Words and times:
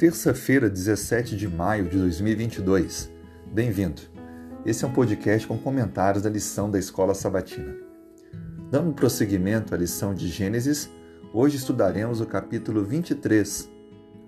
Terça-feira, 0.00 0.70
17 0.70 1.36
de 1.36 1.46
maio 1.46 1.86
de 1.86 1.98
2022. 1.98 3.12
Bem-vindo. 3.52 4.00
Esse 4.64 4.82
é 4.82 4.88
um 4.88 4.92
podcast 4.94 5.46
com 5.46 5.58
comentários 5.58 6.22
da 6.22 6.30
lição 6.30 6.70
da 6.70 6.78
Escola 6.78 7.12
Sabatina. 7.12 7.76
Dando 8.70 8.94
prosseguimento 8.94 9.74
à 9.74 9.76
lição 9.76 10.14
de 10.14 10.26
Gênesis, 10.26 10.88
hoje 11.34 11.58
estudaremos 11.58 12.22
o 12.22 12.24
capítulo 12.24 12.82
23, 12.82 13.68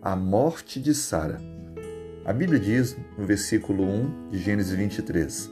a 0.00 0.16
morte 0.16 0.80
de 0.80 0.94
Sara. 0.94 1.38
A 2.24 2.32
Bíblia 2.32 2.58
diz, 2.58 2.96
no 3.18 3.26
versículo 3.26 3.84
1 3.84 4.30
de 4.30 4.38
Gênesis 4.38 4.72
23, 4.72 5.50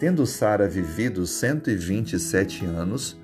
Tendo 0.00 0.24
Sara 0.24 0.66
vivido 0.66 1.26
127 1.26 2.64
anos, 2.64 3.20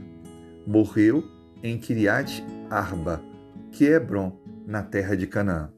morreu 0.67 1.25
em 1.63 1.79
Kiriat 1.79 2.45
Arba, 2.69 3.23
que 3.71 3.87
é 3.87 3.93
Hebron, 3.93 4.39
na 4.67 4.83
terra 4.83 5.17
de 5.17 5.27
Canaã. 5.27 5.71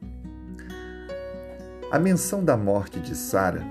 A 1.95 1.99
menção 2.01 2.45
da 2.45 2.57
morte 2.57 2.99
de 2.99 3.15
Sara 3.15 3.63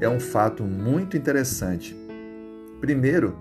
é 0.00 0.08
um 0.08 0.18
fato 0.18 0.64
muito 0.64 1.16
interessante. 1.16 1.96
Primeiro, 2.80 3.38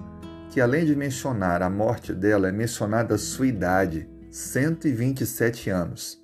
que 0.52 0.62
além 0.62 0.86
de 0.86 0.96
mencionar 0.96 1.63
a 1.63 1.72
morte 1.72 2.13
dela, 2.13 2.48
é 2.48 2.52
mencionada 2.52 3.16
a 3.16 3.18
sua 3.18 3.48
idade, 3.48 4.08
127 4.30 5.72
anos. 5.72 6.23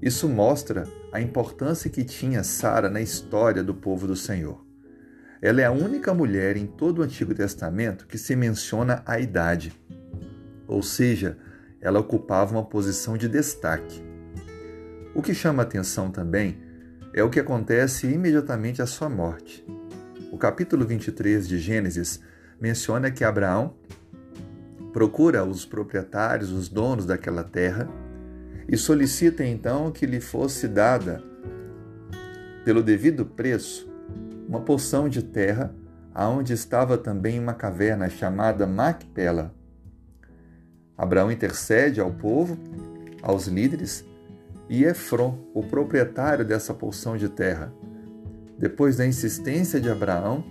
Isso 0.00 0.30
mostra 0.30 0.88
a 1.12 1.20
importância 1.20 1.90
que 1.90 2.04
tinha 2.04 2.42
Sara 2.42 2.88
na 2.88 3.02
história 3.02 3.62
do 3.62 3.74
povo 3.74 4.06
do 4.06 4.16
Senhor. 4.16 4.64
Ela 5.42 5.60
é 5.60 5.66
a 5.66 5.72
única 5.72 6.14
mulher 6.14 6.56
em 6.56 6.66
todo 6.66 7.00
o 7.00 7.02
Antigo 7.02 7.34
Testamento 7.34 8.06
que 8.06 8.16
se 8.16 8.34
menciona 8.34 9.02
a 9.04 9.20
idade, 9.20 9.78
ou 10.66 10.82
seja, 10.82 11.36
ela 11.82 12.00
ocupava 12.00 12.52
uma 12.52 12.64
posição 12.64 13.18
de 13.18 13.28
destaque. 13.28 14.02
O 15.14 15.20
que 15.20 15.34
chama 15.34 15.62
atenção 15.62 16.10
também 16.10 16.69
é 17.12 17.22
o 17.24 17.30
que 17.30 17.40
acontece 17.40 18.06
imediatamente 18.06 18.80
à 18.80 18.86
sua 18.86 19.08
morte. 19.08 19.64
O 20.30 20.38
capítulo 20.38 20.86
23 20.86 21.48
de 21.48 21.58
Gênesis 21.58 22.20
menciona 22.60 23.10
que 23.10 23.24
Abraão 23.24 23.74
procura 24.92 25.44
os 25.44 25.64
proprietários, 25.64 26.52
os 26.52 26.68
donos 26.68 27.06
daquela 27.06 27.42
terra, 27.42 27.88
e 28.68 28.76
solicita 28.76 29.44
então 29.44 29.90
que 29.90 30.06
lhe 30.06 30.20
fosse 30.20 30.68
dada, 30.68 31.22
pelo 32.64 32.82
devido 32.82 33.26
preço, 33.26 33.90
uma 34.48 34.60
porção 34.60 35.08
de 35.08 35.22
terra, 35.22 35.74
aonde 36.14 36.52
estava 36.52 36.96
também 36.96 37.38
uma 37.38 37.54
caverna 37.54 38.08
chamada 38.08 38.66
Macpela. 38.66 39.54
Abraão 40.96 41.32
intercede 41.32 42.00
ao 42.00 42.12
povo, 42.12 42.56
aos 43.22 43.46
líderes, 43.46 44.04
e 44.70 44.84
Efron, 44.84 45.36
o 45.52 45.64
proprietário 45.64 46.44
dessa 46.44 46.72
porção 46.72 47.16
de 47.16 47.28
terra, 47.28 47.74
depois 48.56 48.96
da 48.96 49.04
insistência 49.04 49.80
de 49.80 49.90
Abraão, 49.90 50.44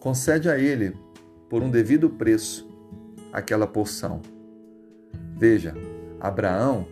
concede 0.00 0.50
a 0.50 0.58
ele, 0.58 0.96
por 1.48 1.62
um 1.62 1.70
devido 1.70 2.10
preço, 2.10 2.68
aquela 3.32 3.64
porção. 3.64 4.20
Veja, 5.38 5.74
Abraão 6.18 6.88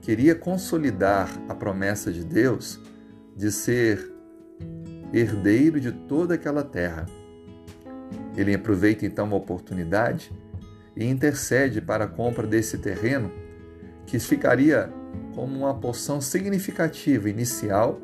queria 0.00 0.36
consolidar 0.36 1.28
a 1.48 1.54
promessa 1.56 2.12
de 2.12 2.22
Deus 2.22 2.80
de 3.36 3.50
ser 3.50 4.08
herdeiro 5.12 5.80
de 5.80 5.90
toda 5.90 6.34
aquela 6.34 6.62
terra. 6.62 7.04
Ele 8.36 8.54
aproveita 8.54 9.04
então 9.04 9.28
a 9.32 9.34
oportunidade 9.34 10.30
e 10.94 11.04
intercede 11.04 11.80
para 11.80 12.04
a 12.04 12.08
compra 12.08 12.46
desse 12.46 12.78
terreno, 12.78 13.32
que 14.06 14.20
ficaria 14.20 14.88
como 15.36 15.58
uma 15.58 15.74
porção 15.74 16.18
significativa 16.18 17.28
inicial 17.28 18.00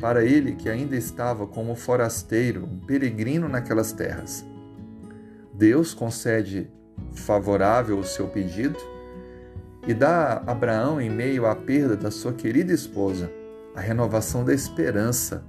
para 0.00 0.24
ele 0.24 0.56
que 0.56 0.70
ainda 0.70 0.96
estava 0.96 1.46
como 1.46 1.76
forasteiro, 1.76 2.64
um 2.64 2.78
peregrino 2.78 3.46
naquelas 3.46 3.92
terras. 3.92 4.42
Deus 5.52 5.92
concede 5.92 6.70
favorável 7.12 7.98
o 7.98 8.04
seu 8.04 8.26
pedido 8.26 8.78
e 9.86 9.92
dá 9.92 10.42
a 10.46 10.52
Abraão, 10.52 10.98
em 10.98 11.10
meio 11.10 11.44
à 11.44 11.54
perda 11.54 11.94
da 11.94 12.10
sua 12.10 12.32
querida 12.32 12.72
esposa, 12.72 13.30
a 13.76 13.80
renovação 13.80 14.42
da 14.42 14.54
esperança 14.54 15.44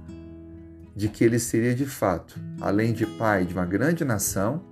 de 0.94 1.08
que 1.08 1.24
ele 1.24 1.38
seria 1.38 1.74
de 1.74 1.86
fato, 1.86 2.38
além 2.60 2.92
de 2.92 3.06
pai 3.06 3.46
de 3.46 3.54
uma 3.54 3.64
grande 3.64 4.04
nação, 4.04 4.62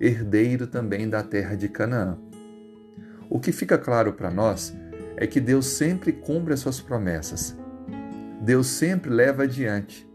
herdeiro 0.00 0.66
também 0.66 1.08
da 1.08 1.22
terra 1.22 1.54
de 1.54 1.68
Canaã. 1.68 2.16
O 3.28 3.38
que 3.38 3.52
fica 3.52 3.76
claro 3.76 4.14
para 4.14 4.30
nós 4.30 4.74
é 4.74 4.87
que 5.26 5.40
Deus 5.40 5.66
sempre 5.66 6.12
cumpre 6.12 6.54
as 6.54 6.60
suas 6.60 6.80
promessas. 6.80 7.56
Deus 8.40 8.68
sempre 8.68 9.10
leva 9.10 9.42
adiante. 9.42 10.08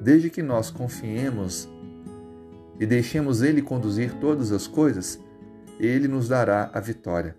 Desde 0.00 0.28
que 0.28 0.42
nós 0.42 0.70
confiemos 0.70 1.68
e 2.78 2.86
deixemos 2.86 3.42
Ele 3.42 3.62
conduzir 3.62 4.12
todas 4.20 4.52
as 4.52 4.66
coisas, 4.66 5.18
Ele 5.80 6.06
nos 6.06 6.28
dará 6.28 6.70
a 6.74 6.78
vitória. 6.78 7.34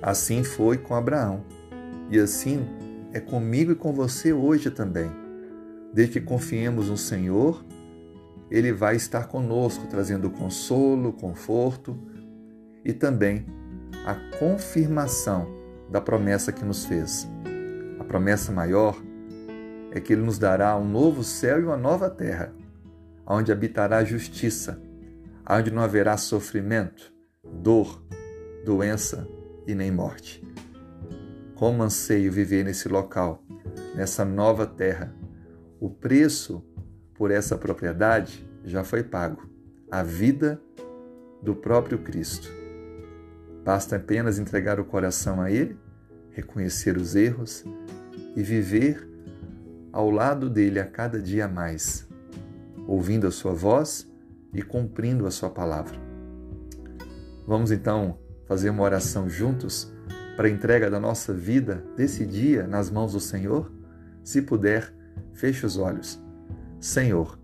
Assim 0.00 0.42
foi 0.42 0.78
com 0.78 0.94
Abraão, 0.94 1.44
e 2.10 2.18
assim 2.18 2.66
é 3.12 3.20
comigo 3.20 3.72
e 3.72 3.74
com 3.74 3.92
você 3.92 4.32
hoje 4.32 4.70
também. 4.70 5.10
Desde 5.92 6.18
que 6.18 6.26
confiemos 6.26 6.88
no 6.88 6.96
Senhor, 6.96 7.64
Ele 8.50 8.72
vai 8.72 8.96
estar 8.96 9.28
conosco, 9.28 9.86
trazendo 9.86 10.30
consolo, 10.30 11.12
conforto 11.12 11.98
e 12.84 12.92
também 12.92 13.44
a 14.06 14.14
confirmação 14.38 15.57
da 15.90 16.00
promessa 16.00 16.52
que 16.52 16.64
nos 16.64 16.84
fez. 16.84 17.28
A 17.98 18.04
promessa 18.04 18.52
maior 18.52 18.96
é 19.90 20.00
que 20.00 20.12
Ele 20.12 20.22
nos 20.22 20.38
dará 20.38 20.76
um 20.76 20.88
novo 20.88 21.24
céu 21.24 21.60
e 21.60 21.64
uma 21.64 21.76
nova 21.76 22.10
terra, 22.10 22.52
onde 23.26 23.52
habitará 23.52 23.98
a 23.98 24.04
justiça, 24.04 24.80
onde 25.48 25.70
não 25.70 25.82
haverá 25.82 26.16
sofrimento, 26.16 27.12
dor, 27.44 28.02
doença 28.64 29.26
e 29.66 29.74
nem 29.74 29.90
morte. 29.90 30.46
Como 31.54 31.82
anseio 31.82 32.30
viver 32.30 32.64
nesse 32.64 32.88
local, 32.88 33.42
nessa 33.94 34.24
nova 34.24 34.66
terra. 34.66 35.14
O 35.80 35.90
preço 35.90 36.64
por 37.14 37.30
essa 37.30 37.56
propriedade 37.56 38.48
já 38.64 38.84
foi 38.84 39.02
pago 39.02 39.48
a 39.90 40.02
vida 40.02 40.60
do 41.42 41.54
próprio 41.54 41.98
Cristo. 41.98 42.57
Basta 43.68 43.96
apenas 43.96 44.38
entregar 44.38 44.80
o 44.80 44.84
coração 44.86 45.42
a 45.42 45.50
Ele, 45.50 45.78
reconhecer 46.30 46.96
os 46.96 47.14
erros 47.14 47.66
e 48.34 48.42
viver 48.42 49.06
ao 49.92 50.10
lado 50.10 50.48
dele 50.48 50.80
a 50.80 50.86
cada 50.86 51.20
dia 51.20 51.46
mais, 51.46 52.08
ouvindo 52.86 53.26
a 53.26 53.30
sua 53.30 53.52
voz 53.52 54.10
e 54.54 54.62
cumprindo 54.62 55.26
a 55.26 55.30
sua 55.30 55.50
palavra. 55.50 56.00
Vamos 57.46 57.70
então 57.70 58.18
fazer 58.46 58.70
uma 58.70 58.84
oração 58.84 59.28
juntos 59.28 59.92
para 60.34 60.48
a 60.48 60.50
entrega 60.50 60.90
da 60.90 60.98
nossa 60.98 61.34
vida 61.34 61.84
desse 61.94 62.24
dia 62.24 62.66
nas 62.66 62.90
mãos 62.90 63.12
do 63.12 63.20
Senhor? 63.20 63.70
Se 64.24 64.40
puder, 64.40 64.94
feche 65.34 65.66
os 65.66 65.76
olhos. 65.76 66.18
Senhor, 66.80 67.38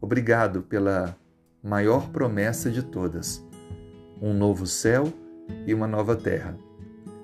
obrigado 0.00 0.62
pela 0.62 1.16
maior 1.60 2.10
promessa 2.10 2.70
de 2.70 2.84
todas, 2.84 3.44
um 4.22 4.32
novo 4.32 4.64
céu 4.64 5.12
e 5.66 5.74
uma 5.74 5.86
nova 5.86 6.16
terra. 6.16 6.56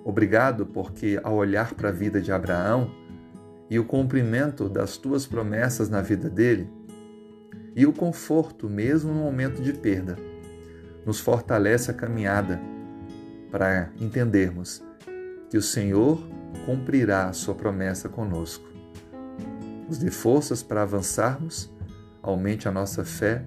Obrigado 0.05 0.67
porque, 0.67 1.19
ao 1.23 1.35
olhar 1.35 1.73
para 1.73 1.89
a 1.89 1.93
vida 1.93 2.21
de 2.21 2.31
Abraão 2.31 2.91
e 3.71 3.79
o 3.79 3.85
cumprimento 3.85 4.69
das 4.69 4.99
tuas 4.99 5.27
promessas 5.27 5.89
na 5.89 6.03
vida 6.03 6.29
dele, 6.29 6.71
e 7.75 7.87
o 7.87 7.93
conforto 7.93 8.69
mesmo 8.69 9.13
no 9.13 9.21
momento 9.21 9.63
de 9.63 9.73
perda, 9.73 10.17
nos 11.07 11.21
fortalece 11.21 11.91
a 11.91 11.95
caminhada 11.95 12.61
para 13.51 13.91
entendermos 13.99 14.83
que 15.49 15.57
o 15.57 15.63
Senhor 15.63 16.23
cumprirá 16.67 17.29
a 17.29 17.33
sua 17.33 17.55
promessa 17.55 18.09
conosco. 18.09 18.69
Nos 19.89 19.99
dê 19.99 20.11
forças 20.11 20.63
para 20.63 20.83
avançarmos, 20.83 21.73
aumente 22.23 22.69
a 22.69 22.73
nossa 22.73 23.05
fé 23.05 23.45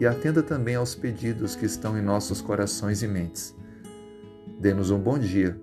e 0.00 0.06
atenda 0.06 0.42
também 0.42 0.74
aos 0.74 0.94
pedidos 0.94 1.54
que 1.54 1.66
estão 1.66 1.98
em 1.98 2.02
nossos 2.02 2.40
corações 2.40 3.02
e 3.02 3.06
mentes 3.06 3.54
Dê-nos 4.62 4.92
um 4.92 4.98
bom 5.00 5.18
dia. 5.18 5.60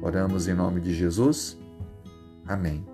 Oramos 0.00 0.46
em 0.46 0.54
nome 0.54 0.80
de 0.80 0.94
Jesus. 0.94 1.58
Amém. 2.46 2.86